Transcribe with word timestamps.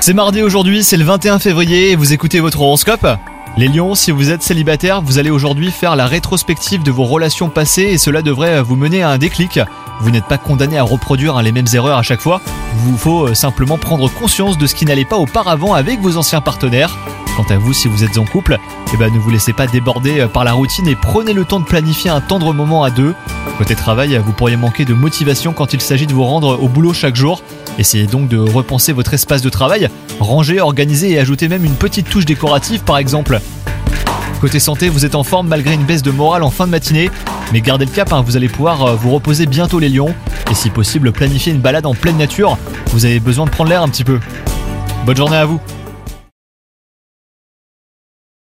C'est 0.00 0.12
mardi 0.12 0.42
aujourd'hui, 0.42 0.82
c'est 0.82 0.96
le 0.96 1.04
21 1.04 1.38
février 1.38 1.92
et 1.92 1.96
vous 1.96 2.12
écoutez 2.12 2.40
votre 2.40 2.60
horoscope 2.60 3.06
les 3.58 3.68
lions, 3.68 3.94
si 3.94 4.10
vous 4.10 4.30
êtes 4.30 4.42
célibataire, 4.42 5.02
vous 5.02 5.18
allez 5.18 5.28
aujourd'hui 5.28 5.70
faire 5.70 5.94
la 5.94 6.06
rétrospective 6.06 6.82
de 6.82 6.90
vos 6.90 7.04
relations 7.04 7.50
passées 7.50 7.82
et 7.82 7.98
cela 7.98 8.22
devrait 8.22 8.62
vous 8.62 8.76
mener 8.76 9.02
à 9.02 9.10
un 9.10 9.18
déclic. 9.18 9.60
Vous 10.00 10.10
n'êtes 10.10 10.24
pas 10.24 10.38
condamné 10.38 10.78
à 10.78 10.82
reproduire 10.82 11.36
hein, 11.36 11.42
les 11.42 11.52
mêmes 11.52 11.66
erreurs 11.74 11.98
à 11.98 12.02
chaque 12.02 12.22
fois, 12.22 12.40
il 12.72 12.78
vous 12.80 12.96
faut 12.96 13.28
euh, 13.28 13.34
simplement 13.34 13.76
prendre 13.76 14.10
conscience 14.10 14.56
de 14.56 14.66
ce 14.66 14.74
qui 14.74 14.86
n'allait 14.86 15.04
pas 15.04 15.18
auparavant 15.18 15.74
avec 15.74 16.00
vos 16.00 16.16
anciens 16.16 16.40
partenaires. 16.40 16.96
Quant 17.36 17.46
à 17.48 17.56
vous, 17.56 17.72
si 17.72 17.88
vous 17.88 18.04
êtes 18.04 18.18
en 18.18 18.24
couple, 18.24 18.58
eh 18.92 18.96
ben, 18.98 19.12
ne 19.12 19.18
vous 19.18 19.30
laissez 19.30 19.54
pas 19.54 19.66
déborder 19.66 20.20
euh, 20.20 20.28
par 20.28 20.44
la 20.44 20.52
routine 20.52 20.86
et 20.86 20.94
prenez 20.94 21.32
le 21.32 21.44
temps 21.44 21.60
de 21.60 21.64
planifier 21.64 22.10
un 22.10 22.20
tendre 22.20 22.52
moment 22.52 22.84
à 22.84 22.90
deux. 22.90 23.14
Côté 23.56 23.74
travail, 23.74 24.20
vous 24.24 24.32
pourriez 24.32 24.56
manquer 24.56 24.84
de 24.84 24.92
motivation 24.92 25.54
quand 25.54 25.72
il 25.72 25.80
s'agit 25.80 26.06
de 26.06 26.12
vous 26.12 26.24
rendre 26.24 26.62
au 26.62 26.68
boulot 26.68 26.92
chaque 26.92 27.16
jour. 27.16 27.42
Essayez 27.78 28.06
donc 28.06 28.28
de 28.28 28.38
repenser 28.38 28.92
votre 28.92 29.14
espace 29.14 29.40
de 29.40 29.48
travail, 29.48 29.88
ranger, 30.20 30.60
organiser 30.60 31.12
et 31.12 31.18
ajouter 31.18 31.48
même 31.48 31.64
une 31.64 31.74
petite 31.74 32.08
touche 32.08 32.26
décorative 32.26 32.82
par 32.82 32.98
exemple. 32.98 33.40
Côté 34.42 34.58
santé, 34.58 34.90
vous 34.90 35.06
êtes 35.06 35.14
en 35.14 35.22
forme 35.22 35.48
malgré 35.48 35.72
une 35.72 35.84
baisse 35.84 36.02
de 36.02 36.10
morale 36.10 36.42
en 36.42 36.50
fin 36.50 36.66
de 36.66 36.72
matinée, 36.72 37.10
mais 37.52 37.60
gardez 37.60 37.86
le 37.86 37.92
cap, 37.92 38.12
hein, 38.12 38.22
vous 38.26 38.36
allez 38.36 38.48
pouvoir 38.48 38.82
euh, 38.82 38.94
vous 38.94 39.10
reposer 39.10 39.46
bientôt 39.46 39.78
les 39.78 39.88
lions, 39.88 40.14
et 40.50 40.54
si 40.54 40.68
possible 40.68 41.12
planifier 41.12 41.52
une 41.52 41.60
balade 41.60 41.86
en 41.86 41.94
pleine 41.94 42.18
nature, 42.18 42.58
vous 42.88 43.06
avez 43.06 43.20
besoin 43.20 43.46
de 43.46 43.50
prendre 43.50 43.70
l'air 43.70 43.82
un 43.82 43.88
petit 43.88 44.04
peu. 44.04 44.18
Bonne 45.06 45.16
journée 45.16 45.36
à 45.36 45.44
vous 45.44 45.60